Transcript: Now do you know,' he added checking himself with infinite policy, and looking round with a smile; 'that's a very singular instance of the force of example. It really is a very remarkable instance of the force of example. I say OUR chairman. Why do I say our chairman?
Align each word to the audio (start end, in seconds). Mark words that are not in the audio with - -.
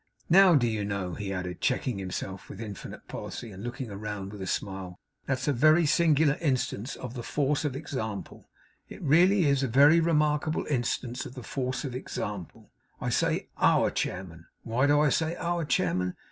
Now 0.31 0.55
do 0.55 0.65
you 0.67 0.83
know,' 0.83 1.13
he 1.13 1.31
added 1.31 1.61
checking 1.61 1.99
himself 1.99 2.49
with 2.49 2.59
infinite 2.59 3.07
policy, 3.07 3.51
and 3.51 3.63
looking 3.63 3.89
round 3.89 4.31
with 4.31 4.41
a 4.41 4.47
smile; 4.47 4.99
'that's 5.27 5.47
a 5.47 5.53
very 5.53 5.85
singular 5.85 6.39
instance 6.41 6.95
of 6.95 7.13
the 7.13 7.21
force 7.21 7.65
of 7.65 7.75
example. 7.75 8.49
It 8.89 8.99
really 9.03 9.45
is 9.45 9.61
a 9.61 9.67
very 9.67 9.99
remarkable 9.99 10.65
instance 10.65 11.27
of 11.27 11.35
the 11.35 11.43
force 11.43 11.85
of 11.85 11.93
example. 11.93 12.71
I 12.99 13.09
say 13.09 13.49
OUR 13.57 13.91
chairman. 13.91 14.47
Why 14.63 14.87
do 14.87 14.99
I 14.99 15.09
say 15.09 15.35
our 15.35 15.65
chairman? 15.65 16.15